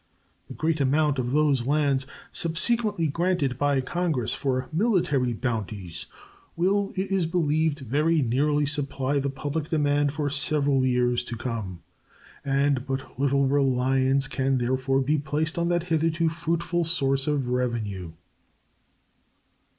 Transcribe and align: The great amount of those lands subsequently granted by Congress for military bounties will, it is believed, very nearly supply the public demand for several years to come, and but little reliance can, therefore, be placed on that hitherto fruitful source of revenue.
The 0.47 0.55
great 0.55 0.81
amount 0.81 1.19
of 1.19 1.31
those 1.31 1.67
lands 1.67 2.07
subsequently 2.31 3.05
granted 3.07 3.59
by 3.59 3.81
Congress 3.81 4.33
for 4.33 4.67
military 4.73 5.33
bounties 5.33 6.07
will, 6.55 6.91
it 6.95 7.11
is 7.11 7.27
believed, 7.27 7.81
very 7.81 8.23
nearly 8.23 8.65
supply 8.65 9.19
the 9.19 9.29
public 9.29 9.69
demand 9.69 10.11
for 10.11 10.27
several 10.27 10.83
years 10.83 11.23
to 11.25 11.37
come, 11.37 11.83
and 12.43 12.87
but 12.87 13.19
little 13.19 13.45
reliance 13.45 14.27
can, 14.27 14.57
therefore, 14.57 15.01
be 15.01 15.19
placed 15.19 15.59
on 15.59 15.69
that 15.69 15.83
hitherto 15.83 16.29
fruitful 16.29 16.83
source 16.83 17.27
of 17.27 17.49
revenue. 17.49 18.13